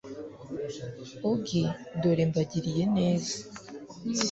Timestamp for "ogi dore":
1.31-2.23